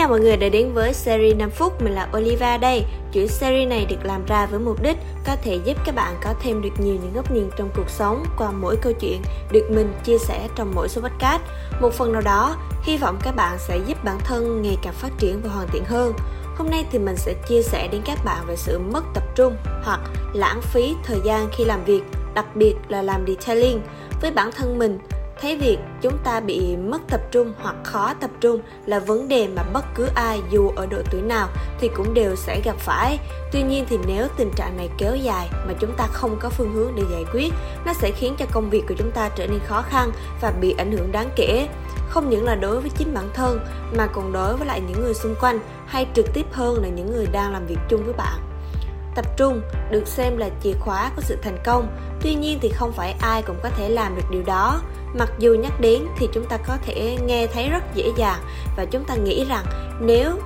[0.00, 2.84] chào mọi người đã đến với series 5 phút, mình là Oliva đây.
[3.12, 4.96] Chuỗi series này được làm ra với mục đích
[5.26, 8.24] có thể giúp các bạn có thêm được nhiều những góc nhìn trong cuộc sống
[8.38, 11.42] qua mỗi câu chuyện được mình chia sẻ trong mỗi số podcast.
[11.80, 15.10] Một phần nào đó, hy vọng các bạn sẽ giúp bản thân ngày càng phát
[15.18, 16.12] triển và hoàn thiện hơn.
[16.56, 19.56] Hôm nay thì mình sẽ chia sẻ đến các bạn về sự mất tập trung
[19.84, 20.00] hoặc
[20.32, 22.02] lãng phí thời gian khi làm việc,
[22.34, 23.80] đặc biệt là làm detailing.
[24.20, 24.98] Với bản thân mình,
[25.40, 29.48] thấy việc chúng ta bị mất tập trung hoặc khó tập trung là vấn đề
[29.56, 31.48] mà bất cứ ai dù ở độ tuổi nào
[31.80, 33.18] thì cũng đều sẽ gặp phải.
[33.52, 36.72] Tuy nhiên thì nếu tình trạng này kéo dài mà chúng ta không có phương
[36.72, 37.52] hướng để giải quyết,
[37.84, 40.74] nó sẽ khiến cho công việc của chúng ta trở nên khó khăn và bị
[40.78, 41.68] ảnh hưởng đáng kể.
[42.08, 43.60] Không những là đối với chính bản thân
[43.96, 47.12] mà còn đối với lại những người xung quanh, hay trực tiếp hơn là những
[47.12, 48.49] người đang làm việc chung với bạn
[49.22, 51.88] tập trung, được xem là chìa khóa của sự thành công.
[52.22, 54.80] Tuy nhiên thì không phải ai cũng có thể làm được điều đó.
[55.14, 58.40] Mặc dù nhắc đến thì chúng ta có thể nghe thấy rất dễ dàng
[58.76, 59.64] và chúng ta nghĩ rằng
[60.00, 60.38] nếu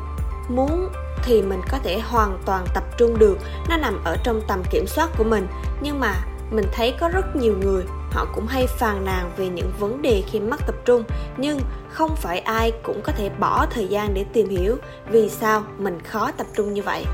[0.49, 0.89] muốn
[1.23, 3.39] thì mình có thể hoàn toàn tập trung được.
[3.69, 5.47] Nó nằm ở trong tầm kiểm soát của mình.
[5.81, 6.15] Nhưng mà
[6.51, 10.23] mình thấy có rất nhiều người, họ cũng hay phàn nàn về những vấn đề
[10.31, 11.05] khi mất tập trung.
[11.37, 14.77] Nhưng không phải ai cũng có thể bỏ thời gian để tìm hiểu
[15.11, 17.05] vì sao mình khó tập trung như vậy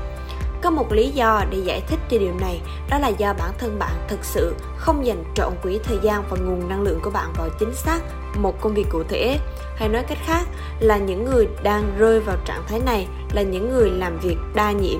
[0.61, 3.79] có một lý do để giải thích cho điều này, đó là do bản thân
[3.79, 7.33] bạn thực sự không dành trọn quỹ thời gian và nguồn năng lượng của bạn
[7.37, 7.99] vào chính xác
[8.35, 9.39] một công việc cụ thể.
[9.75, 10.47] Hay nói cách khác
[10.79, 14.71] là những người đang rơi vào trạng thái này là những người làm việc đa
[14.71, 14.99] nhiệm.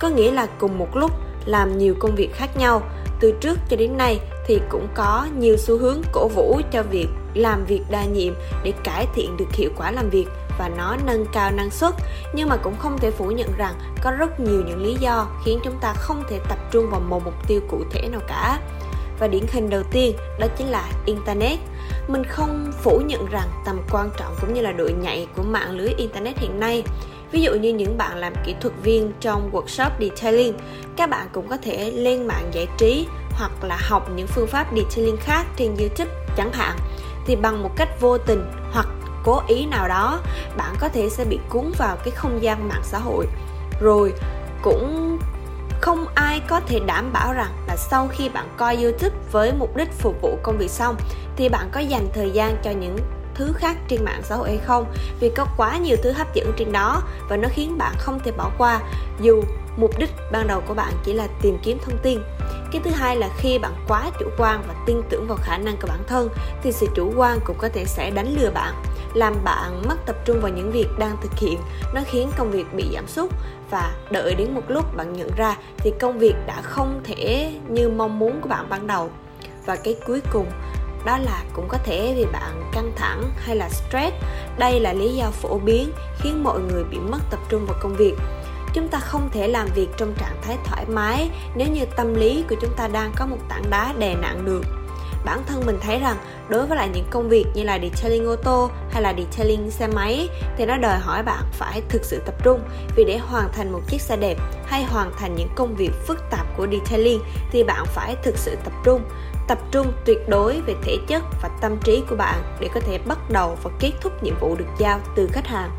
[0.00, 1.10] Có nghĩa là cùng một lúc
[1.44, 2.82] làm nhiều công việc khác nhau.
[3.20, 7.08] Từ trước cho đến nay thì cũng có nhiều xu hướng cổ vũ cho việc
[7.34, 10.26] làm việc đa nhiệm để cải thiện được hiệu quả làm việc
[10.58, 11.94] và nó nâng cao năng suất.
[12.32, 15.58] Nhưng mà cũng không thể phủ nhận rằng có rất nhiều những lý do khiến
[15.64, 18.60] chúng ta không thể tập trung vào một mục tiêu cụ thể nào cả.
[19.20, 21.58] Và điển hình đầu tiên, đó chính là internet.
[22.08, 25.70] Mình không phủ nhận rằng tầm quan trọng cũng như là độ nhạy của mạng
[25.70, 26.84] lưới internet hiện nay.
[27.32, 30.54] Ví dụ như những bạn làm kỹ thuật viên trong workshop detailing,
[30.96, 34.66] các bạn cũng có thể lên mạng giải trí hoặc là học những phương pháp
[34.76, 36.76] detailing khác trên youtube chẳng hạn.
[37.26, 38.88] Thì bằng một cách vô tình hoặc
[39.28, 40.20] cố ý nào đó,
[40.56, 43.26] bạn có thể sẽ bị cuốn vào cái không gian mạng xã hội.
[43.80, 44.12] Rồi,
[44.62, 45.18] cũng
[45.80, 49.76] không ai có thể đảm bảo rằng là sau khi bạn coi youtube với mục
[49.76, 50.96] đích phục vụ công việc xong,
[51.36, 52.96] thì bạn có dành thời gian cho những
[53.34, 54.84] thứ khác trên mạng xã hội hay không.
[55.20, 58.32] Vì có quá nhiều thứ hấp dẫn trên đó và nó khiến bạn không thể
[58.32, 58.80] bỏ qua,
[59.20, 59.42] dù
[59.76, 62.18] mục đích ban đầu của bạn chỉ là tìm kiếm thông tin.
[62.72, 65.76] Cái thứ hai là khi bạn quá chủ quan và tin tưởng vào khả năng
[65.76, 66.28] của bản thân,
[66.62, 68.74] thì sự chủ quan cũng có thể sẽ đánh lừa bạn
[69.14, 71.58] làm bạn mất tập trung vào những việc đang thực hiện.
[71.94, 73.30] Nó khiến công việc bị giảm sút.
[73.70, 77.88] Và đợi đến một lúc bạn nhận ra thì công việc đã không thể như
[77.88, 79.10] mong muốn của bạn ban đầu.
[79.66, 80.46] Và cái cuối cùng,
[81.04, 84.16] đó là cũng có thể vì bạn căng thẳng hay là stress.
[84.58, 87.94] Đây là lý do phổ biến khiến mọi người bị mất tập trung vào công
[87.94, 88.14] việc.
[88.74, 92.44] Chúng ta không thể làm việc trong trạng thái thoải mái nếu như tâm lý
[92.48, 94.62] của chúng ta đang có một tảng đá đè nặng được
[95.28, 96.16] bản thân mình thấy rằng
[96.48, 99.86] đối với lại những công việc như là detailing ô tô hay là detailing xe
[99.86, 102.60] máy thì nó đòi hỏi bạn phải thực sự tập trung.
[102.96, 106.30] Vì để hoàn thành một chiếc xe đẹp hay hoàn thành những công việc phức
[106.30, 107.20] tạp của detailing
[107.52, 109.02] thì bạn phải thực sự tập trung.
[109.48, 112.98] Tập trung tuyệt đối về thể chất và tâm trí của bạn để có thể
[112.98, 115.70] bắt đầu và kết thúc nhiệm vụ được giao từ khách hàng.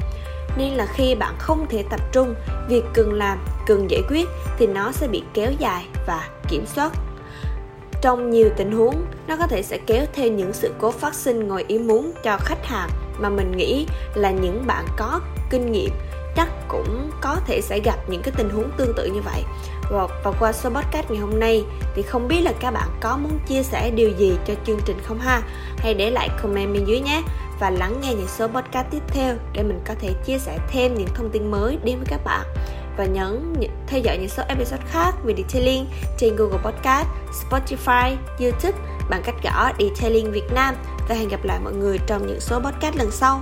[0.57, 2.35] Nên là khi bạn không thể tập trung,
[2.67, 4.27] việc cần làm, cần giải quyết
[4.57, 6.91] thì nó sẽ bị kéo dài và kiểm soát
[8.01, 11.47] trong nhiều tình huống nó có thể sẽ kéo theo những sự cố phát sinh
[11.47, 12.89] ngoài ý muốn cho khách hàng
[13.19, 15.91] mà mình nghĩ là những bạn có kinh nghiệm
[16.35, 19.43] chắc cũng có thể sẽ gặp những cái tình huống tương tự như vậy.
[19.91, 21.63] Và, và qua số podcast ngày hôm nay
[21.95, 24.97] thì không biết là các bạn có muốn chia sẻ điều gì cho chương trình
[25.03, 25.41] không ha?
[25.77, 27.21] Hãy để lại comment bên dưới nhé.
[27.59, 30.95] Và lắng nghe những số podcast tiếp theo để mình có thể chia sẻ thêm
[30.95, 32.45] những thông tin mới đến với các bạn
[32.99, 33.53] và nhấn
[33.87, 35.85] theo dõi những số episode khác về detailing
[36.17, 38.77] trên Google Podcast, Spotify, YouTube
[39.09, 40.75] bằng cách gõ Detailing Việt Nam
[41.09, 43.41] và hẹn gặp lại mọi người trong những số podcast lần sau.